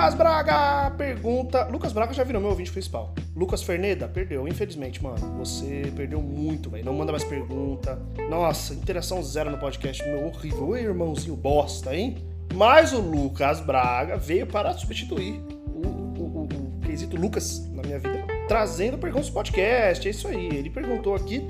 Lucas 0.00 0.14
Braga 0.14 0.90
pergunta. 0.96 1.64
Lucas 1.66 1.92
Braga 1.92 2.14
já 2.14 2.24
virou 2.24 2.40
meu 2.40 2.50
ouvinte 2.50 2.72
principal. 2.72 3.14
Lucas 3.36 3.62
Ferneda, 3.62 4.08
perdeu, 4.08 4.48
infelizmente, 4.48 5.02
mano. 5.02 5.36
Você 5.36 5.92
perdeu 5.94 6.22
muito, 6.22 6.70
velho. 6.70 6.82
Não 6.86 6.94
manda 6.94 7.12
mais 7.12 7.22
pergunta. 7.22 8.00
Nossa, 8.30 8.72
interação 8.72 9.22
zero 9.22 9.50
no 9.50 9.58
podcast, 9.58 10.02
meu 10.08 10.24
horrível. 10.24 10.68
Oi, 10.68 10.84
irmãozinho 10.84 11.36
bosta, 11.36 11.94
hein? 11.94 12.16
Mas 12.54 12.94
o 12.94 12.98
Lucas 12.98 13.60
Braga 13.60 14.16
veio 14.16 14.46
para 14.46 14.72
substituir 14.72 15.38
o, 15.66 15.86
o, 15.86 16.22
o, 16.22 16.42
o 16.44 16.80
quesito 16.80 17.18
Lucas 17.18 17.68
na 17.70 17.82
minha 17.82 17.98
vida, 17.98 18.24
trazendo 18.48 18.96
perguntas 18.96 19.28
do 19.28 19.34
podcast. 19.34 20.08
É 20.08 20.10
isso 20.10 20.28
aí. 20.28 20.46
Ele 20.46 20.70
perguntou 20.70 21.14
aqui 21.14 21.46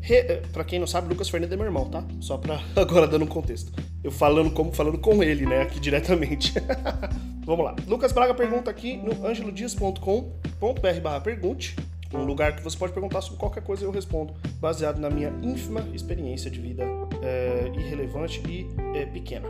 Re... 0.00 0.16
Eh, 0.16 0.42
pra 0.52 0.64
quem 0.64 0.78
não 0.78 0.86
sabe, 0.86 1.08
Lucas 1.08 1.30
Fernandes 1.30 1.54
é 1.54 1.56
meu 1.56 1.64
irmão, 1.64 1.88
tá? 1.88 2.04
Só 2.20 2.36
pra 2.36 2.60
agora 2.76 3.06
dando 3.06 3.24
um 3.24 3.28
contexto. 3.28 3.72
Eu 4.02 4.10
falando 4.10 4.50
como 4.50 4.72
falando 4.72 4.98
com 4.98 5.22
ele, 5.22 5.46
né? 5.46 5.62
Aqui 5.62 5.78
diretamente. 5.78 6.54
Vamos 7.44 7.64
lá. 7.64 7.76
Lucas 7.86 8.10
Braga 8.10 8.34
pergunta 8.34 8.70
aqui 8.70 8.96
no 8.96 9.26
angelodias.com.br 9.26 11.00
barra 11.02 11.20
pergunte. 11.20 11.76
Um 12.12 12.24
lugar 12.24 12.54
que 12.54 12.62
você 12.62 12.78
pode 12.78 12.92
perguntar 12.92 13.20
sobre 13.20 13.38
qualquer 13.40 13.62
coisa 13.62 13.82
e 13.82 13.86
eu 13.86 13.90
respondo, 13.90 14.34
baseado 14.60 14.98
na 15.00 15.10
minha 15.10 15.30
ínfima 15.42 15.80
experiência 15.92 16.48
de 16.48 16.60
vida 16.60 16.84
é, 17.20 17.72
irrelevante 17.76 18.40
e 18.48 18.68
é, 18.96 19.04
pequena. 19.04 19.48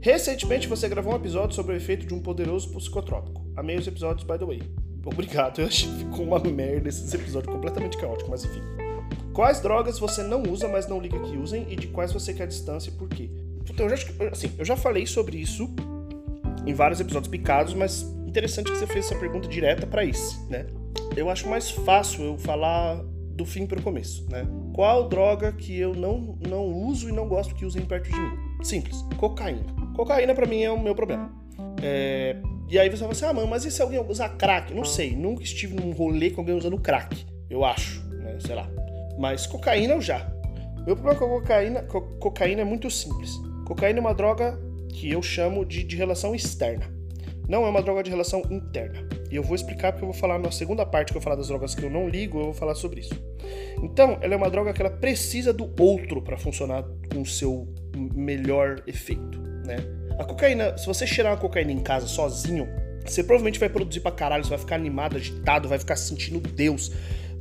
Recentemente 0.00 0.68
você 0.68 0.88
gravou 0.88 1.12
um 1.12 1.16
episódio 1.16 1.56
sobre 1.56 1.74
o 1.74 1.76
efeito 1.76 2.06
de 2.06 2.14
um 2.14 2.20
poderoso 2.20 2.72
psicotrópico. 2.72 3.44
Amei 3.56 3.76
os 3.76 3.86
episódios, 3.86 4.24
by 4.24 4.38
the 4.38 4.44
way. 4.44 4.62
Obrigado, 5.04 5.60
eu 5.60 5.66
achei 5.66 5.90
que 5.90 5.98
ficou 5.98 6.24
uma 6.24 6.38
merda 6.38 6.88
esses 6.88 7.12
episódios, 7.12 7.52
completamente 7.52 7.98
caótico, 7.98 8.30
mas 8.30 8.44
enfim. 8.44 8.62
Quais 9.32 9.60
drogas 9.60 9.98
você 9.98 10.22
não 10.22 10.44
usa, 10.44 10.68
mas 10.68 10.86
não 10.86 11.00
liga 11.00 11.18
que 11.18 11.36
usem 11.36 11.66
e 11.68 11.74
de 11.74 11.88
quais 11.88 12.12
você 12.12 12.32
quer 12.32 12.46
distância 12.46 12.90
e 12.90 12.92
por 12.92 13.08
quê? 13.08 13.28
Então, 13.68 13.88
eu 13.88 13.96
já, 13.96 14.06
assim, 14.30 14.52
eu 14.56 14.64
já 14.64 14.76
falei 14.76 15.04
sobre 15.04 15.38
isso 15.38 15.74
em 16.66 16.72
vários 16.72 17.00
episódios 17.00 17.30
picados, 17.30 17.74
mas 17.74 18.02
interessante 18.26 18.70
que 18.70 18.78
você 18.78 18.86
fez 18.86 19.06
essa 19.06 19.18
pergunta 19.18 19.48
direta 19.48 19.86
para 19.86 20.04
esse, 20.04 20.42
né? 20.50 20.66
Eu 21.16 21.30
acho 21.30 21.48
mais 21.48 21.70
fácil 21.70 22.24
eu 22.24 22.38
falar 22.38 23.02
do 23.34 23.44
fim 23.44 23.66
para 23.66 23.78
o 23.78 23.82
começo, 23.82 24.26
né? 24.30 24.46
Qual 24.72 25.08
droga 25.08 25.52
que 25.52 25.78
eu 25.78 25.94
não, 25.94 26.38
não 26.48 26.64
uso 26.64 27.08
e 27.08 27.12
não 27.12 27.28
gosto 27.28 27.54
que 27.54 27.64
usem 27.64 27.84
perto 27.84 28.10
de 28.10 28.18
mim? 28.18 28.38
Simples, 28.62 28.96
cocaína. 29.16 29.64
Cocaína 29.94 30.34
para 30.34 30.46
mim 30.46 30.62
é 30.62 30.70
o 30.70 30.78
meu 30.78 30.94
problema. 30.94 31.30
É... 31.82 32.36
E 32.68 32.78
aí 32.78 32.88
você 32.88 33.02
vai 33.02 33.12
assim, 33.12 33.24
ah, 33.26 33.32
mano, 33.32 33.46
mas 33.46 33.64
e 33.64 33.70
se 33.70 33.82
alguém 33.82 34.00
usar 34.08 34.30
crack? 34.30 34.72
Não 34.72 34.84
sei, 34.84 35.14
nunca 35.14 35.42
estive 35.42 35.74
num 35.74 35.92
rolê 35.92 36.30
com 36.30 36.40
alguém 36.40 36.56
usando 36.56 36.78
crack, 36.78 37.26
eu 37.50 37.64
acho, 37.64 38.02
né? 38.08 38.36
Sei 38.40 38.54
lá. 38.54 38.68
Mas 39.18 39.46
cocaína 39.46 39.94
eu 39.94 40.00
já. 40.00 40.32
Meu 40.86 40.96
problema 40.96 41.18
com 41.18 41.24
a 41.24 41.40
cocaína, 41.40 41.82
co 41.82 42.00
cocaína 42.18 42.62
é 42.62 42.64
muito 42.64 42.90
simples. 42.90 43.30
Cocaína 43.66 43.98
é 43.98 44.00
uma 44.00 44.14
droga 44.14 44.58
que 44.94 45.10
eu 45.10 45.20
chamo 45.20 45.64
de, 45.64 45.82
de 45.82 45.96
relação 45.96 46.34
externa. 46.34 46.88
Não 47.48 47.66
é 47.66 47.68
uma 47.68 47.82
droga 47.82 48.02
de 48.02 48.10
relação 48.10 48.42
interna. 48.48 49.06
E 49.30 49.36
eu 49.36 49.42
vou 49.42 49.54
explicar 49.54 49.92
porque 49.92 50.04
eu 50.04 50.10
vou 50.10 50.18
falar 50.18 50.38
na 50.38 50.50
segunda 50.50 50.86
parte 50.86 51.12
que 51.12 51.18
eu 51.18 51.20
falar 51.20 51.36
das 51.36 51.48
drogas 51.48 51.74
que 51.74 51.84
eu 51.84 51.90
não 51.90 52.08
ligo, 52.08 52.38
eu 52.38 52.44
vou 52.44 52.54
falar 52.54 52.74
sobre 52.74 53.00
isso. 53.00 53.12
Então, 53.82 54.16
ela 54.22 54.32
é 54.32 54.36
uma 54.36 54.48
droga 54.48 54.72
que 54.72 54.80
ela 54.80 54.90
precisa 54.90 55.52
do 55.52 55.70
outro 55.78 56.22
para 56.22 56.38
funcionar 56.38 56.84
com 57.12 57.20
o 57.20 57.26
seu 57.26 57.68
melhor 58.14 58.82
efeito, 58.86 59.38
né? 59.66 59.76
A 60.18 60.24
cocaína, 60.24 60.78
se 60.78 60.86
você 60.86 61.06
cheirar 61.06 61.32
uma 61.32 61.40
cocaína 61.40 61.72
em 61.72 61.80
casa 61.80 62.06
sozinho, 62.06 62.68
você 63.04 63.22
provavelmente 63.22 63.58
vai 63.58 63.68
produzir 63.68 64.00
pra 64.00 64.12
caralho, 64.12 64.44
você 64.44 64.50
vai 64.50 64.58
ficar 64.58 64.76
animado, 64.76 65.16
agitado, 65.16 65.68
vai 65.68 65.78
ficar 65.78 65.96
sentindo 65.96 66.40
Deus. 66.40 66.92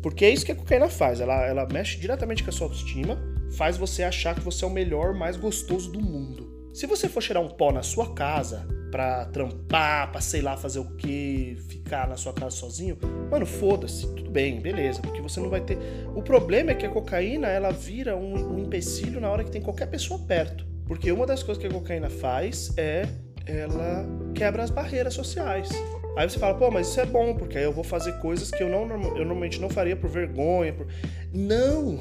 Porque 0.02 0.26
é 0.26 0.30
isso 0.30 0.46
que 0.46 0.52
a 0.52 0.56
cocaína 0.56 0.90
faz. 0.90 1.22
Ela, 1.22 1.46
ela 1.46 1.66
mexe 1.72 1.98
diretamente 1.98 2.44
com 2.44 2.50
a 2.50 2.54
sua 2.54 2.66
autoestima, 2.66 3.18
faz 3.56 3.78
você 3.78 4.04
achar 4.04 4.36
que 4.36 4.42
você 4.42 4.66
é 4.66 4.68
o 4.68 4.72
melhor, 4.72 5.14
mais 5.14 5.38
gostoso 5.38 5.92
do 5.92 6.02
mundo. 6.02 6.53
Se 6.74 6.88
você 6.88 7.08
for 7.08 7.22
cheirar 7.22 7.44
um 7.44 7.50
pó 7.50 7.72
na 7.72 7.84
sua 7.84 8.16
casa 8.16 8.68
pra 8.92 9.26
trampar, 9.26 10.12
pra 10.12 10.20
sei 10.20 10.42
lá 10.42 10.58
fazer 10.58 10.80
o 10.80 10.96
que, 10.96 11.56
ficar 11.70 12.08
na 12.08 12.18
sua 12.18 12.34
casa 12.34 12.56
sozinho, 12.56 12.98
mano, 13.30 13.46
foda-se, 13.46 14.08
tudo 14.16 14.32
bem, 14.32 14.60
beleza, 14.60 15.00
porque 15.00 15.22
você 15.22 15.40
não 15.40 15.50
vai 15.50 15.62
ter. 15.62 15.78
O 16.16 16.22
problema 16.24 16.72
é 16.72 16.76
que 16.76 16.86
a 16.86 16.90
cocaína 16.90 17.48
ela 17.48 17.72
vira 17.72 18.18
um, 18.18 18.56
um 18.56 18.60
empecilho 18.60 19.22
na 19.22 19.30
hora 19.30 19.44
que 19.44 19.52
tem 19.52 19.62
qualquer 19.62 19.86
pessoa 19.86 20.20
perto. 20.20 20.66
Porque 20.88 21.12
uma 21.12 21.28
das 21.28 21.44
coisas 21.44 21.62
que 21.62 21.68
a 21.68 21.72
cocaína 21.72 22.10
faz 22.10 22.76
é 22.76 23.08
ela 23.46 24.06
quebra 24.34 24.64
as 24.64 24.72
barreiras 24.72 25.14
sociais. 25.14 25.70
Aí 26.16 26.30
você 26.30 26.38
fala, 26.38 26.54
pô, 26.54 26.70
mas 26.70 26.88
isso 26.88 27.00
é 27.00 27.06
bom, 27.06 27.36
porque 27.36 27.58
aí 27.58 27.64
eu 27.64 27.74
vou 27.74 27.84
fazer 27.84 28.14
coisas 28.20 28.52
que 28.52 28.62
eu, 28.62 28.70
não, 28.70 28.84
eu 29.18 29.26
normalmente 29.26 29.60
não 29.60 29.70
faria 29.70 29.96
por 29.96 30.10
vergonha. 30.10 30.74
Por... 30.74 30.88
Não! 31.34 32.00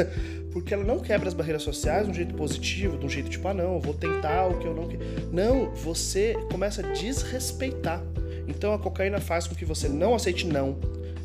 porque 0.50 0.74
ela 0.74 0.84
não 0.84 0.98
quebra 0.98 1.28
as 1.28 1.34
barreiras 1.34 1.62
sociais 1.62 2.06
de 2.06 2.10
um 2.10 2.14
jeito 2.14 2.34
positivo, 2.34 2.96
de 2.96 3.06
um 3.06 3.08
jeito 3.08 3.28
tipo, 3.28 3.46
ah, 3.48 3.54
não, 3.54 3.74
eu 3.74 3.80
vou 3.80 3.94
tentar 3.94 4.46
o 4.46 4.58
que 4.58 4.66
eu 4.66 4.74
não 4.74 4.88
quero. 4.88 5.02
Não, 5.30 5.70
você 5.74 6.36
começa 6.50 6.84
a 6.84 6.92
desrespeitar. 6.92 8.02
Então 8.48 8.72
a 8.72 8.78
cocaína 8.78 9.20
faz 9.20 9.46
com 9.46 9.54
que 9.54 9.64
você 9.64 9.88
não 9.88 10.14
aceite 10.14 10.46
não, 10.46 10.78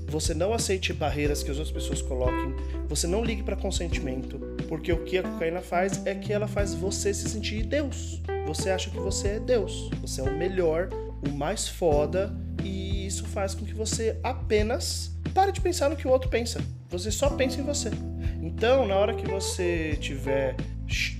você 0.07 0.34
não 0.34 0.53
aceite 0.53 0.94
barreiras 0.94 1.41
que 1.41 1.50
as 1.50 1.57
outras 1.57 1.74
pessoas 1.74 2.01
coloquem, 2.01 2.53
você 2.88 3.07
não 3.07 3.24
ligue 3.24 3.41
para 3.41 3.56
consentimento, 3.56 4.38
porque 4.68 4.91
o 4.91 5.03
que 5.03 5.18
a 5.18 5.24
cocaína 5.24 5.62
faz 5.62 6.06
é 6.06 6.13
que 6.13 6.31
ela 6.31 6.47
faz 6.47 6.74
você 6.74 7.13
se 7.13 7.28
sentir 7.28 7.63
Deus. 7.63 8.22
Você 8.45 8.69
acha 8.69 8.91
que 8.91 8.97
você 8.97 9.29
é 9.29 9.40
Deus, 9.40 9.90
você 10.01 10.22
é 10.22 10.24
o 10.24 10.38
melhor, 10.38 10.90
o 11.28 11.31
mais 11.31 11.68
foda, 11.68 12.34
e 12.63 13.06
isso 13.06 13.25
faz 13.25 13.53
com 13.53 13.66
que 13.66 13.74
você 13.74 14.19
apenas 14.24 15.16
pare 15.34 15.52
de 15.52 15.62
pensar 15.62 15.90
no 15.90 15.96
que 15.96 16.08
o 16.08 16.12
outro 16.12 16.30
pensa. 16.30 16.62
Você 16.90 17.12
só 17.12 17.30
pensa 17.30 17.59
em 17.59 17.63
você. 17.63 17.90
Então, 18.41 18.88
na 18.88 18.96
hora 18.96 19.13
que 19.13 19.28
você 19.28 19.97
tiver 20.00 20.56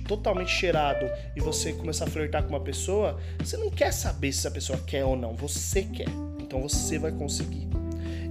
totalmente 0.06 0.50
cheirado 0.50 1.06
e 1.34 1.40
você 1.40 1.72
começar 1.72 2.04
a 2.04 2.08
flertar 2.08 2.42
com 2.44 2.50
uma 2.50 2.60
pessoa, 2.60 3.18
você 3.38 3.56
não 3.56 3.70
quer 3.70 3.92
saber 3.92 4.32
se 4.32 4.46
a 4.46 4.50
pessoa 4.50 4.78
quer 4.86 5.04
ou 5.04 5.16
não, 5.16 5.34
você 5.34 5.82
quer. 5.82 6.08
Então 6.38 6.62
você 6.62 6.98
vai 6.98 7.12
conseguir. 7.12 7.68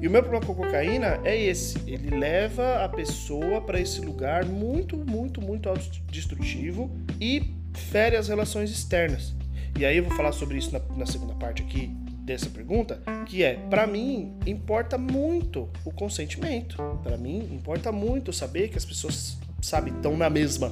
E 0.02 0.08
o 0.08 0.12
meu 0.12 0.22
problema 0.22 0.46
com 0.46 0.54
a 0.54 0.66
cocaína 0.66 1.20
é 1.24 1.40
esse: 1.40 1.78
ele 1.86 2.16
leva 2.18 2.84
a 2.84 2.90
pessoa 2.90 3.62
para 3.62 3.80
esse 3.80 4.02
lugar 4.02 4.46
muito, 4.46 4.98
muito, 4.98 5.42
muito 5.42 5.70
autodestrutivo 5.70 6.90
e 7.20 7.54
fere 7.74 8.16
as 8.16 8.28
relações 8.28 8.72
externas. 8.72 9.36
E 9.78 9.86
aí 9.86 9.98
eu 9.98 10.04
vou 10.04 10.16
falar 10.16 10.32
sobre 10.32 10.58
isso 10.58 10.72
na, 10.72 10.80
na 10.96 11.06
segunda 11.06 11.34
parte 11.34 11.62
aqui 11.62 11.88
dessa 12.26 12.50
pergunta, 12.50 13.02
que 13.26 13.44
é, 13.44 13.56
para 13.70 13.86
mim 13.86 14.36
importa 14.46 14.98
muito 14.98 15.70
o 15.84 15.92
consentimento. 15.92 16.78
Para 17.04 17.18
mim 17.18 17.50
importa 17.52 17.92
muito 17.92 18.32
saber 18.32 18.70
que 18.70 18.78
as 18.78 18.86
pessoas, 18.86 19.38
sabe, 19.62 19.92
estão 19.92 20.16
na 20.16 20.30
mesma, 20.30 20.72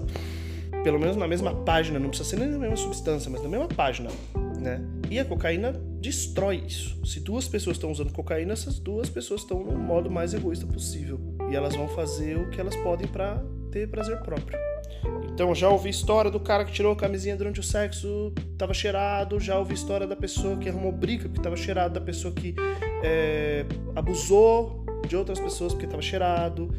pelo 0.84 1.00
menos 1.00 1.16
na 1.16 1.28
mesma 1.28 1.54
página, 1.54 2.00
não 2.00 2.10
precisa 2.10 2.30
ser 2.30 2.40
nem 2.40 2.50
na 2.50 2.58
mesma 2.58 2.78
substância, 2.78 3.30
mas 3.30 3.44
na 3.44 3.50
mesma 3.50 3.68
página, 3.68 4.10
né? 4.60 4.82
E 5.12 5.20
a 5.20 5.26
cocaína 5.26 5.74
destrói 6.00 6.64
isso. 6.66 7.06
Se 7.06 7.20
duas 7.20 7.48
pessoas 7.48 7.76
estão 7.76 7.92
usando 7.92 8.12
cocaína, 8.12 8.54
essas 8.54 8.80
duas 8.80 9.10
pessoas 9.10 9.42
estão 9.42 9.64
no 9.64 9.78
modo 9.78 10.10
mais 10.10 10.34
egoísta 10.34 10.66
possível 10.66 11.20
e 11.52 11.56
elas 11.56 11.76
vão 11.76 11.88
fazer 11.90 12.38
o 12.38 12.50
que 12.50 12.60
elas 12.60 12.76
podem 12.78 13.08
para 13.08 13.44
ter 13.70 13.88
prazer 13.90 14.18
próprio. 14.22 14.58
Então 15.34 15.54
já 15.56 15.68
ouvi 15.68 15.90
história 15.90 16.30
do 16.30 16.40
cara 16.40 16.64
que 16.64 16.72
tirou 16.72 16.94
a 16.94 16.96
camisinha 16.96 17.36
durante 17.36 17.60
o 17.60 17.64
sexo, 17.64 18.32
tava 18.56 18.74
cheirado, 18.74 19.40
já 19.40 19.58
ouvi 19.58 19.74
história 19.74 20.06
da 20.06 20.16
pessoa 20.16 20.56
que 20.58 20.70
arrumou 20.70 20.92
briga 20.92 21.24
porque 21.24 21.42
tava 21.42 21.56
cheirado, 21.56 21.96
da 21.96 22.02
pessoa 22.02 22.32
que 22.32 22.54
é, 23.04 23.66
abusou 23.96 24.86
de 25.08 25.16
outras 25.16 25.40
pessoas 25.40 25.74
porque 25.74 25.88
tava 25.88 26.02
cheirado. 26.02 26.70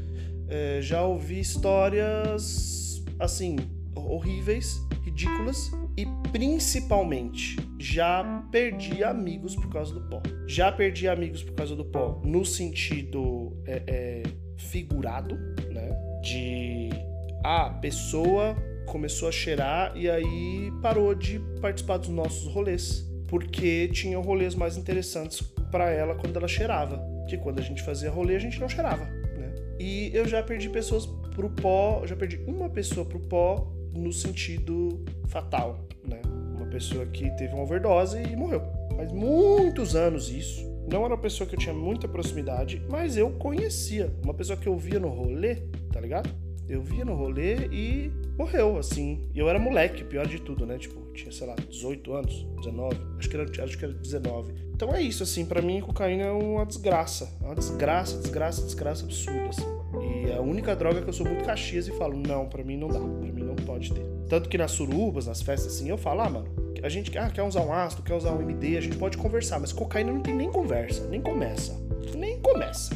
É, 0.49 0.79
já 0.81 1.03
ouvi 1.03 1.41
histórias 1.41 3.03
assim, 3.19 3.57
horríveis, 3.97 4.81
ridículas 5.03 5.73
e 5.97 6.07
principalmente 6.31 7.57
já 7.79 8.23
perdi 8.53 9.03
amigos 9.03 9.57
por 9.57 9.69
causa 9.69 9.95
do 9.95 10.01
pó. 10.09 10.23
Já 10.47 10.71
perdi 10.71 11.09
amigos 11.09 11.43
por 11.43 11.55
causa 11.55 11.75
do 11.75 11.85
pó 11.85 12.21
no 12.25 12.45
sentido 12.45 13.57
é, 13.67 14.23
figurado, 14.57 15.37
né? 15.73 15.91
De 16.23 17.14
a 17.45 17.69
pessoa 17.69 18.57
começou 18.87 19.29
a 19.29 19.33
cheirar 19.33 19.93
e 19.95 20.09
aí 20.09 20.73
parou 20.81 21.15
de 21.15 21.39
participar 21.61 21.99
dos 21.99 22.09
nossos 22.09 22.51
rolês, 22.51 23.07
porque 23.29 23.87
tinham 23.89 24.23
rolês 24.23 24.55
mais 24.55 24.79
interessantes 24.79 25.43
para 25.71 25.91
ela 25.91 26.15
quando 26.15 26.37
ela 26.37 26.49
cheirava, 26.49 27.05
que 27.29 27.37
quando 27.37 27.59
a 27.59 27.63
gente 27.63 27.83
fazia 27.83 28.11
rolê 28.11 28.35
a 28.37 28.39
gente 28.39 28.59
não 28.59 28.69
cheirava, 28.69 29.05
né? 29.05 29.55
E 29.79 30.11
eu 30.15 30.27
já 30.27 30.43
perdi 30.43 30.71
pessoas 30.71 31.05
pro 31.35 31.51
pó, 31.51 32.03
já 32.07 32.17
perdi 32.17 32.41
uma 32.47 32.71
pessoa 32.71 33.05
pro 33.05 33.21
pó 33.21 33.71
no 33.95 34.11
sentido 34.11 35.05
fatal, 35.29 35.87
né? 36.03 36.23
Uma 36.57 36.67
pessoa 36.67 37.05
que 37.05 37.31
teve 37.37 37.53
uma 37.53 37.65
overdose 37.65 38.23
e 38.23 38.35
morreu. 38.35 38.63
Faz 38.97 39.13
muitos 39.13 39.95
anos 39.95 40.31
isso. 40.31 40.65
Não 40.91 41.05
era 41.05 41.15
uma 41.15 41.21
pessoa 41.21 41.47
que 41.47 41.57
eu 41.57 41.59
tinha 41.59 41.75
muita 41.75 42.09
proximidade, 42.09 42.83
mas 42.89 43.17
eu 43.17 43.31
conhecia. 43.33 44.15
Uma 44.23 44.35
pessoa 44.35 44.57
que 44.57 44.67
eu 44.67 44.77
via 44.77 44.99
no 44.99 45.09
rolê, 45.09 45.57
tá 45.93 46.01
ligado? 46.01 46.44
Eu 46.69 46.83
via 46.83 47.05
no 47.05 47.15
rolê 47.15 47.67
e 47.71 48.11
morreu, 48.39 48.79
assim. 48.79 49.21
E 49.35 49.39
eu 49.39 49.49
era 49.49 49.59
moleque, 49.59 50.03
pior 50.05 50.27
de 50.27 50.41
tudo, 50.41 50.65
né? 50.67 50.79
Tipo, 50.79 51.01
tinha, 51.13 51.31
sei 51.31 51.47
lá, 51.47 51.55
18 51.69 52.13
anos, 52.13 52.47
19, 52.57 52.97
acho 53.19 53.29
que 53.29 53.37
era, 53.37 53.65
acho 53.65 53.79
que 53.79 53.85
era 53.85 53.95
19. 53.95 54.53
Então 54.75 54.95
é 54.95 55.01
isso, 55.01 55.23
assim, 55.23 55.45
para 55.45 55.63
mim 55.63 55.81
cocaína 55.81 56.25
é 56.25 56.33
uma 56.33 56.65
desgraça. 56.65 57.31
É 57.43 57.47
uma 57.47 57.55
desgraça, 57.55 58.19
desgraça, 58.19 58.63
desgraça 58.63 59.05
absurda, 59.05 59.49
assim. 59.49 59.75
E 60.03 60.31
é 60.31 60.37
a 60.37 60.41
única 60.41 60.75
droga 60.75 61.03
que 61.03 61.09
eu 61.09 61.13
sou 61.13 61.27
muito 61.27 61.45
caxias 61.45 61.87
e 61.87 61.93
falo, 61.93 62.17
não, 62.17 62.49
para 62.49 62.65
mim 62.65 62.77
não 62.77 62.89
dá, 62.89 62.99
para 62.99 63.33
mim 63.33 63.43
não 63.43 63.55
pode 63.55 63.93
ter. 63.93 64.05
Tanto 64.29 64.49
que 64.49 64.59
nas 64.59 64.73
surubas, 64.73 65.27
nas 65.27 65.43
festas 65.43 65.75
assim, 65.75 65.89
eu 65.89 65.99
falo, 65.99 66.23
ah, 66.23 66.31
mano, 66.31 66.49
a 66.83 66.89
gente 66.89 67.17
ah, 67.17 67.31
quer 67.31 67.43
usar 67.43 67.61
um 67.63 67.73
ácido, 67.73 68.03
quer 68.03 68.15
usar 68.15 68.33
um 68.33 68.43
MD, 68.43 68.77
a 68.77 68.81
gente 68.81 68.97
pode 68.97 69.17
conversar, 69.17 69.61
mas 69.61 69.73
cocaína 69.73 70.13
não 70.13 70.21
tem 70.21 70.35
nem 70.35 70.51
conversa, 70.51 71.07
nem 71.09 71.21
começa. 71.21 71.79
Nem 72.17 72.41
começa. 72.41 72.95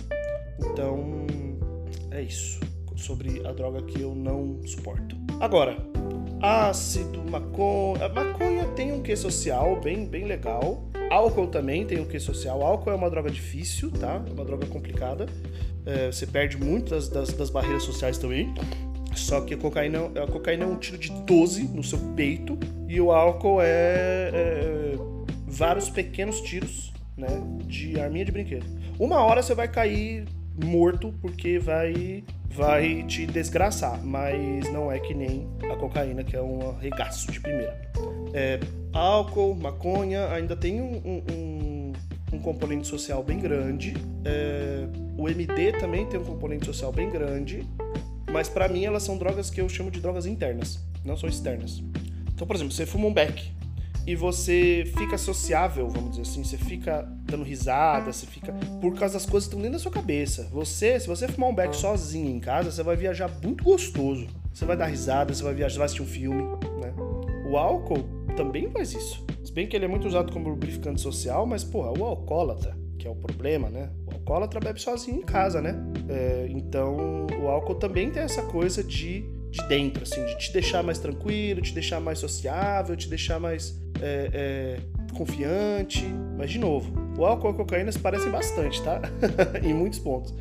Então, 0.60 1.26
é 2.10 2.22
isso. 2.22 2.60
Sobre 2.98 3.46
a 3.46 3.52
droga 3.52 3.80
que 3.82 4.00
eu 4.00 4.14
não 4.14 4.60
suporto. 4.66 5.16
Agora, 5.40 5.76
ácido, 6.42 7.22
maconha. 7.30 8.04
A 8.04 8.08
maconha 8.08 8.64
tem 8.74 8.92
um 8.92 9.00
quê 9.00 9.16
social 9.16 9.80
bem, 9.80 10.04
bem 10.04 10.24
legal. 10.24 10.84
Álcool 11.10 11.46
também 11.46 11.86
tem 11.86 12.00
um 12.00 12.04
quê 12.04 12.18
social. 12.18 12.62
Álcool 12.62 12.90
é 12.90 12.94
uma 12.94 13.08
droga 13.08 13.30
difícil, 13.30 13.90
tá? 13.90 14.22
É 14.28 14.32
uma 14.32 14.44
droga 14.44 14.66
complicada. 14.66 15.26
É, 15.86 16.10
você 16.10 16.26
perde 16.26 16.56
muitas 16.56 17.08
das, 17.08 17.32
das 17.32 17.50
barreiras 17.50 17.84
sociais 17.84 18.18
também. 18.18 18.52
Só 19.14 19.40
que 19.40 19.54
a 19.54 19.56
cocaína, 19.56 20.06
a 20.22 20.26
cocaína 20.26 20.64
é 20.64 20.66
um 20.66 20.76
tiro 20.76 20.98
de 20.98 21.10
12 21.10 21.68
no 21.68 21.82
seu 21.82 21.98
peito 22.14 22.58
e 22.88 23.00
o 23.00 23.10
álcool 23.10 23.60
é, 23.60 24.30
é 24.32 24.94
vários 25.46 25.88
pequenos 25.88 26.40
tiros 26.40 26.92
né, 27.16 27.28
de 27.64 27.98
arminha 27.98 28.24
de 28.24 28.32
brinquedo. 28.32 28.66
Uma 28.98 29.22
hora 29.22 29.42
você 29.42 29.54
vai 29.54 29.68
cair 29.68 30.26
morto 30.64 31.14
porque 31.20 31.58
vai 31.58 32.24
vai 32.48 33.02
te 33.04 33.26
desgraçar, 33.26 34.02
mas 34.04 34.70
não 34.72 34.90
é 34.90 34.98
que 34.98 35.14
nem 35.14 35.46
a 35.70 35.76
cocaína 35.76 36.24
que 36.24 36.36
é 36.36 36.42
um 36.42 36.70
arregaço 36.70 37.30
de 37.30 37.40
primeira. 37.40 37.90
É, 38.32 38.58
álcool, 38.92 39.54
maconha 39.54 40.28
ainda 40.28 40.56
tem 40.56 40.80
um, 40.80 41.22
um, 41.30 41.92
um 42.32 42.38
componente 42.40 42.86
social 42.86 43.22
bem 43.22 43.38
grande. 43.38 43.94
É, 44.24 44.86
o 45.16 45.28
MD 45.28 45.72
também 45.72 46.06
tem 46.06 46.18
um 46.18 46.24
componente 46.24 46.66
social 46.66 46.92
bem 46.92 47.10
grande, 47.10 47.66
mas 48.32 48.48
para 48.48 48.68
mim 48.68 48.84
elas 48.84 49.02
são 49.02 49.16
drogas 49.16 49.50
que 49.50 49.60
eu 49.60 49.68
chamo 49.68 49.90
de 49.90 50.00
drogas 50.00 50.26
internas, 50.26 50.84
não 51.04 51.16
são 51.16 51.28
externas. 51.28 51.82
Então, 52.34 52.46
por 52.46 52.56
exemplo, 52.56 52.72
você 52.72 52.86
fuma 52.86 53.06
um 53.06 53.12
beck, 53.12 53.50
e 54.08 54.16
você 54.16 54.90
fica 54.96 55.18
sociável, 55.18 55.86
vamos 55.86 56.12
dizer 56.12 56.22
assim, 56.22 56.42
você 56.42 56.56
fica 56.56 57.06
dando 57.30 57.44
risada, 57.44 58.12
você 58.12 58.26
fica 58.26 58.52
por 58.80 58.94
causa 58.94 59.14
das 59.14 59.26
coisas 59.26 59.48
que 59.48 59.54
estão 59.54 59.60
dentro 59.60 59.72
da 59.72 59.78
sua 59.78 59.92
cabeça. 59.92 60.48
Você, 60.52 60.98
se 60.98 61.06
você 61.06 61.28
fumar 61.28 61.50
um 61.50 61.54
beck 61.54 61.75
sozinho 61.75 62.28
em 62.28 62.40
casa, 62.40 62.70
você 62.70 62.82
vai 62.82 62.96
viajar 62.96 63.30
muito 63.42 63.64
gostoso. 63.64 64.26
Você 64.52 64.64
vai 64.64 64.76
dar 64.76 64.86
risada, 64.86 65.32
você 65.32 65.42
vai 65.42 65.54
viajar, 65.54 65.78
vai 65.78 65.86
assistir 65.86 66.02
um 66.02 66.06
filme, 66.06 66.42
né? 66.80 66.92
O 67.48 67.56
álcool 67.56 68.04
também 68.36 68.69
faz 68.70 68.92
isso. 68.92 69.25
Se 69.44 69.52
bem 69.52 69.66
que 69.66 69.76
ele 69.76 69.84
é 69.84 69.88
muito 69.88 70.06
usado 70.06 70.32
como 70.32 70.48
lubrificante 70.48 71.00
social, 71.00 71.46
mas 71.46 71.62
porra, 71.64 71.98
o 71.98 72.04
alcoólatra, 72.04 72.76
que 72.98 73.06
é 73.06 73.10
o 73.10 73.16
problema, 73.16 73.69
né? 73.69 73.90
O 74.06 74.14
alcoólatra 74.14 74.60
bebe 74.60 74.80
sozinho 74.80 75.19
em 75.19 75.22
casa, 75.22 75.60
né? 75.60 75.76
É, 76.08 76.46
então, 76.50 77.26
o 77.40 77.48
álcool 77.48 77.76
também 77.76 78.10
tem 78.10 78.22
essa 78.22 78.42
coisa 78.42 78.82
de 78.82 79.25
de 79.50 79.66
dentro, 79.66 80.02
assim, 80.02 80.25
de 80.26 80.36
te 80.36 80.52
deixar 80.52 80.82
mais 80.82 80.98
tranquilo, 80.98 81.60
te 81.60 81.72
deixar 81.72 82.00
mais 82.00 82.19
sociável, 82.19 82.94
te 82.96 83.08
deixar 83.08 83.40
mais 83.40 83.80
é, 84.00 84.30
é, 84.32 85.14
confiante. 85.14 86.04
Mas, 86.36 86.50
de 86.50 86.58
novo, 86.58 86.92
o 87.18 87.26
álcool 87.26 87.48
e 87.48 87.50
a 87.50 87.54
cocaína 87.54 87.90
se 87.90 87.98
parecem 87.98 88.30
bastante, 88.30 88.80
tá? 88.82 89.00
em 89.62 89.74
muitos 89.74 89.98
pontos. 89.98 90.32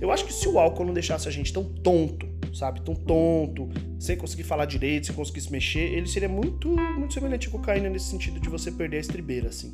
Eu 0.00 0.10
acho 0.10 0.24
que 0.24 0.32
se 0.32 0.48
o 0.48 0.58
álcool 0.58 0.86
não 0.86 0.94
deixasse 0.94 1.28
a 1.28 1.30
gente 1.30 1.52
tão 1.52 1.62
tonto, 1.62 2.26
sabe? 2.54 2.80
Tão 2.80 2.94
tonto, 2.94 3.68
sem 4.00 4.16
conseguir 4.16 4.44
falar 4.44 4.64
direito, 4.64 5.06
sem 5.06 5.14
conseguir 5.14 5.42
se 5.42 5.52
mexer, 5.52 5.92
ele 5.92 6.08
seria 6.08 6.28
muito, 6.28 6.68
muito 6.68 7.12
semelhante 7.12 7.48
à 7.48 7.50
cocaína 7.50 7.90
nesse 7.90 8.06
sentido 8.06 8.40
de 8.40 8.48
você 8.48 8.72
perder 8.72 8.96
a 8.96 9.00
estribeira, 9.00 9.48
assim. 9.48 9.72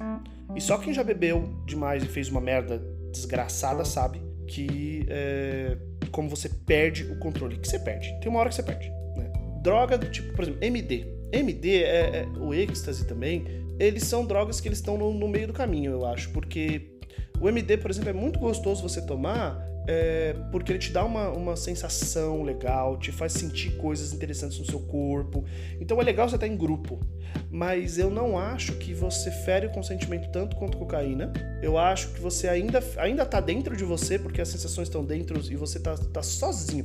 E 0.56 0.60
só 0.60 0.76
quem 0.78 0.92
já 0.92 1.04
bebeu 1.04 1.48
demais 1.64 2.02
e 2.02 2.06
fez 2.06 2.28
uma 2.28 2.40
merda 2.40 2.82
desgraçada 3.12 3.84
sabe 3.84 4.20
que 4.46 5.06
é, 5.08 5.76
como 6.10 6.28
você 6.28 6.48
perde 6.48 7.04
o 7.04 7.18
controle. 7.18 7.58
Que 7.58 7.68
você 7.68 7.78
perde. 7.78 8.18
Tem 8.20 8.28
uma 8.28 8.40
hora 8.40 8.48
que 8.48 8.54
você 8.54 8.62
perde. 8.62 8.90
Né? 9.16 9.30
Droga 9.62 9.96
do 9.96 10.10
tipo, 10.10 10.32
por 10.34 10.42
exemplo, 10.42 10.64
MD. 10.64 11.06
MD, 11.30 11.82
é, 11.84 12.20
é, 12.20 12.26
o 12.40 12.54
êxtase 12.54 13.06
também, 13.06 13.44
eles 13.78 14.04
são 14.04 14.24
drogas 14.24 14.60
que 14.60 14.68
eles 14.68 14.78
estão 14.78 14.96
no, 14.98 15.12
no 15.12 15.28
meio 15.28 15.46
do 15.46 15.52
caminho, 15.52 15.92
eu 15.92 16.06
acho. 16.06 16.30
Porque 16.30 16.98
o 17.40 17.48
MD, 17.48 17.76
por 17.78 17.90
exemplo, 17.90 18.10
é 18.10 18.12
muito 18.12 18.38
gostoso 18.38 18.82
você 18.82 19.00
tomar 19.04 19.68
é, 19.90 20.34
porque 20.52 20.70
ele 20.70 20.78
te 20.78 20.92
dá 20.92 21.02
uma, 21.02 21.30
uma 21.30 21.56
sensação 21.56 22.42
legal, 22.42 22.98
te 22.98 23.10
faz 23.10 23.32
sentir 23.32 23.74
coisas 23.78 24.12
interessantes 24.12 24.58
no 24.58 24.66
seu 24.66 24.80
corpo. 24.80 25.46
Então 25.80 25.98
é 25.98 26.04
legal 26.04 26.28
você 26.28 26.34
estar 26.34 26.46
em 26.46 26.56
grupo. 26.56 27.00
Mas 27.50 27.96
eu 27.98 28.10
não 28.10 28.38
acho 28.38 28.74
que 28.74 28.92
você 28.92 29.30
fere 29.30 29.66
o 29.66 29.70
consentimento 29.70 30.30
tanto 30.30 30.56
quanto 30.56 30.76
cocaína. 30.76 31.32
Eu 31.62 31.78
acho 31.78 32.08
que 32.12 32.20
você 32.20 32.48
ainda, 32.48 32.84
ainda 32.98 33.24
tá 33.24 33.40
dentro 33.40 33.74
de 33.74 33.84
você, 33.84 34.18
porque 34.18 34.42
as 34.42 34.48
sensações 34.48 34.88
estão 34.88 35.02
dentro 35.02 35.40
e 35.50 35.56
você 35.56 35.80
tá, 35.80 35.96
tá 35.96 36.22
sozinho. 36.22 36.84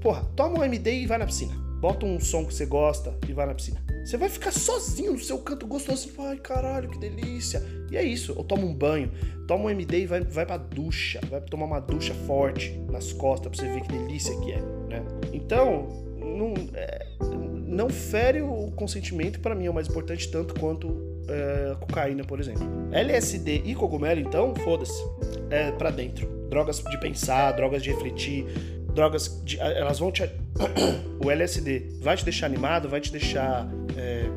Porra, 0.00 0.24
toma 0.34 0.58
um 0.58 0.64
MD 0.64 1.02
e 1.02 1.06
vai 1.06 1.18
na 1.18 1.26
piscina. 1.26 1.71
Bota 1.82 2.06
um 2.06 2.20
som 2.20 2.44
que 2.44 2.54
você 2.54 2.64
gosta 2.64 3.12
e 3.28 3.32
vai 3.32 3.44
na 3.44 3.56
piscina. 3.56 3.82
Você 4.04 4.16
vai 4.16 4.28
ficar 4.28 4.52
sozinho 4.52 5.14
no 5.14 5.18
seu 5.18 5.36
canto 5.38 5.66
gostoso. 5.66 6.08
Assim, 6.08 6.28
Ai, 6.28 6.36
caralho, 6.36 6.88
que 6.88 6.96
delícia. 6.96 7.60
E 7.90 7.96
é 7.96 8.04
isso. 8.04 8.32
Ou 8.36 8.44
toma 8.44 8.62
um 8.62 8.72
banho, 8.72 9.10
toma 9.48 9.64
um 9.64 9.70
MD 9.70 10.02
e 10.02 10.06
vai, 10.06 10.20
vai 10.20 10.46
pra 10.46 10.58
ducha. 10.58 11.20
Vai 11.28 11.40
tomar 11.40 11.64
uma 11.64 11.80
ducha 11.80 12.14
forte 12.24 12.70
nas 12.88 13.12
costas 13.12 13.50
pra 13.50 13.66
você 13.66 13.74
ver 13.74 13.80
que 13.80 13.88
delícia 13.88 14.32
que 14.42 14.52
é, 14.52 14.60
né? 14.60 15.04
Então, 15.32 15.88
não, 16.20 16.54
é, 16.72 17.04
não 17.66 17.88
fere 17.88 18.42
o 18.42 18.70
consentimento, 18.76 19.40
para 19.40 19.52
mim 19.52 19.66
é 19.66 19.70
o 19.70 19.74
mais 19.74 19.88
importante, 19.88 20.30
tanto 20.30 20.54
quanto 20.54 20.96
é, 21.28 21.74
cocaína, 21.80 22.22
por 22.22 22.38
exemplo. 22.38 22.64
LSD 22.92 23.62
e 23.64 23.74
cogumelo, 23.74 24.20
então, 24.20 24.54
foda-se. 24.54 25.02
É 25.50 25.72
pra 25.72 25.90
dentro. 25.90 26.28
Drogas 26.48 26.78
de 26.78 27.00
pensar, 27.00 27.50
drogas 27.52 27.82
de 27.82 27.90
refletir, 27.90 28.46
drogas 28.94 29.42
de, 29.44 29.58
elas 29.58 29.98
vão 29.98 30.12
te 30.12 30.22
o 31.24 31.30
LSD 31.30 31.98
vai 32.00 32.16
te 32.16 32.24
deixar 32.24 32.46
animado, 32.46 32.88
vai 32.88 33.00
te 33.00 33.10
deixar 33.10 33.68
é, 33.96 34.28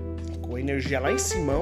com 0.41 0.57
energia 0.57 0.99
lá 0.99 1.11
em 1.11 1.17
cima 1.17 1.53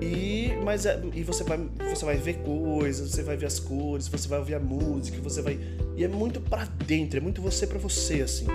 e 0.00 0.52
mas 0.64 0.86
é, 0.86 1.00
e 1.14 1.22
você 1.22 1.44
vai 1.44 1.58
você 1.90 2.04
vai 2.04 2.16
ver 2.16 2.38
coisas, 2.38 3.10
você 3.10 3.22
vai 3.22 3.36
ver 3.36 3.46
as 3.46 3.60
cores, 3.60 4.08
você 4.08 4.26
vai 4.26 4.38
ouvir 4.38 4.54
a 4.54 4.60
música, 4.60 5.20
você 5.20 5.42
vai 5.42 5.58
e 5.96 6.04
é 6.04 6.08
muito 6.08 6.40
para 6.40 6.64
dentro, 6.86 7.18
é 7.18 7.20
muito 7.20 7.42
você 7.42 7.66
para 7.66 7.78
você 7.78 8.22
assim. 8.22 8.46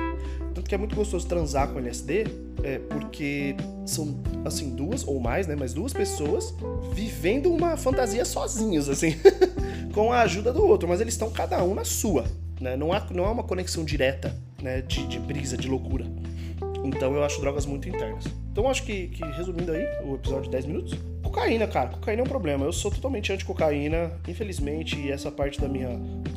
Tanto 0.54 0.70
que 0.70 0.74
é 0.74 0.78
muito 0.78 0.96
gostoso 0.96 1.28
transar 1.28 1.68
com 1.68 1.80
LSD, 1.80 2.24
é, 2.64 2.80
porque 2.80 3.56
são 3.86 4.24
assim 4.46 4.74
duas 4.74 5.06
ou 5.06 5.20
mais, 5.20 5.48
né, 5.48 5.56
mas 5.58 5.74
duas 5.74 5.92
pessoas 5.94 6.56
vivendo 6.94 7.52
uma 7.54 7.76
fantasia 7.76 8.24
sozinhos 8.24 8.90
assim, 8.90 9.16
com 9.94 10.12
a 10.12 10.22
ajuda 10.22 10.54
do 10.54 10.66
outro, 10.66 10.88
mas 10.88 11.02
eles 11.02 11.14
estão 11.14 11.30
cada 11.30 11.62
um 11.64 11.76
na 11.76 11.84
sua, 11.84 12.26
né? 12.60 12.76
Não 12.76 12.92
há 12.92 13.06
não 13.12 13.26
há 13.26 13.32
uma 13.32 13.44
conexão 13.44 13.84
direta, 13.84 14.36
né, 14.66 14.82
de, 14.82 15.06
de 15.06 15.20
brisa, 15.20 15.56
de 15.56 15.68
loucura. 15.68 16.06
Então 16.84 17.14
eu 17.16 17.24
acho 17.24 17.40
drogas 17.40 17.66
muito 17.66 17.88
internas. 17.88 18.26
Então 18.52 18.70
acho 18.70 18.84
que, 18.84 19.08
que, 19.08 19.24
resumindo 19.24 19.72
aí, 19.72 19.86
o 20.04 20.16
episódio 20.16 20.46
de 20.46 20.50
10 20.52 20.66
minutos. 20.66 20.94
Cocaína, 21.22 21.68
cara, 21.68 21.90
cocaína 21.90 22.22
é 22.22 22.24
um 22.24 22.28
problema. 22.28 22.66
Eu 22.66 22.74
sou 22.74 22.90
totalmente 22.92 23.32
anti-cocaína. 23.32 24.12
Infelizmente, 24.28 25.12
essa 25.12 25.32
parte 25.32 25.60
da 25.60 25.68
minha, 25.68 25.90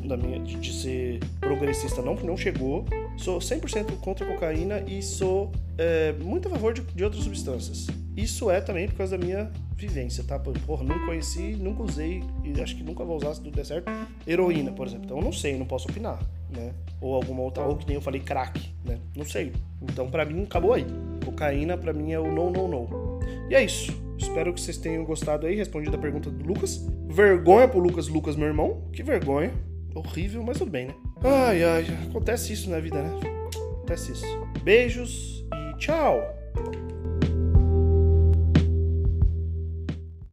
da 0.05 0.17
minha 0.17 0.41
de, 0.41 0.57
de 0.57 0.73
ser 0.73 1.21
progressista 1.41 2.03
não, 2.03 2.15
não 2.15 2.37
chegou. 2.37 2.85
Sou 3.17 3.39
100% 3.39 3.97
contra 4.01 4.27
a 4.27 4.33
cocaína 4.33 4.81
e 4.87 5.03
sou 5.03 5.53
é, 5.77 6.13
muito 6.15 6.49
a 6.49 6.51
favor 6.51 6.73
de, 6.75 6.83
de 6.83 7.05
outras 7.05 7.25
substâncias. 7.25 7.87
Isso 8.17 8.51
é 8.51 8.61
também 8.61 8.89
por 8.89 8.97
causa 8.97 9.17
da 9.17 9.25
minha 9.25 9.51
vivência, 9.77 10.25
tá? 10.25 10.39
Porra, 10.39 10.83
não 10.83 11.07
conheci, 11.07 11.55
nunca 11.55 11.85
usei 11.85 12.21
e 12.43 12.61
acho 12.61 12.75
que 12.75 12.83
nunca 12.83 13.05
vou 13.05 13.17
usar 13.17 13.33
se 13.35 13.41
tudo 13.41 13.55
der 13.55 13.65
certo. 13.65 13.89
Heroína, 14.27 14.73
por 14.73 14.89
exemplo. 14.89 15.05
Então 15.05 15.19
eu 15.19 15.23
não 15.23 15.33
sei, 15.33 15.57
não 15.57 15.67
posso 15.67 15.89
opinar, 15.89 16.19
né? 16.51 16.73
Ou 17.01 17.15
alguma 17.15 17.43
outra, 17.43 17.65
ou 17.65 17.77
que 17.77 17.87
nem 17.87 17.97
eu 17.97 18.03
falei, 18.03 18.21
crack, 18.21 18.75
né? 18.85 18.99
Não 19.17 19.25
sei. 19.25 19.53
Então 19.83 20.11
para 20.11 20.25
mim 20.25 20.43
acabou 20.45 20.73
aí. 20.73 20.87
Cocaína 21.25 21.77
para 21.77 21.93
mim 21.93 22.13
é 22.13 22.19
o 22.19 22.31
não, 22.33 22.51
não, 22.51 22.69
não. 22.69 23.21
E 23.49 23.55
é 23.55 23.63
isso. 23.63 23.93
Espero 24.19 24.53
que 24.53 24.61
vocês 24.61 24.77
tenham 24.77 25.05
gostado 25.05 25.47
aí, 25.47 25.55
respondido 25.55 25.97
a 25.97 25.99
pergunta 25.99 26.29
do 26.31 26.45
Lucas. 26.45 26.85
Vergonha 27.09 27.69
pro 27.69 27.79
Lucas, 27.79 28.09
Lucas, 28.09 28.35
meu 28.35 28.49
irmão. 28.49 28.83
Que 28.93 29.03
vergonha. 29.03 29.53
Horrível, 29.95 30.43
mas 30.43 30.59
tudo 30.59 30.71
bem, 30.71 30.89
né? 30.89 30.95
Ai, 31.23 31.63
ai, 31.63 31.87
acontece 32.09 32.53
isso 32.53 32.69
na 32.69 32.81
vida, 32.81 33.01
né? 33.01 33.11
Acontece 33.77 34.13
isso. 34.13 34.27
Beijos 34.63 35.45
e 35.55 35.79
tchau! 35.79 36.21